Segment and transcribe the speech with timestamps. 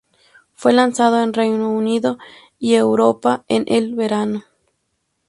[0.55, 2.17] Fue lanzado en Reino Unido
[2.57, 4.45] y Europa en el verano.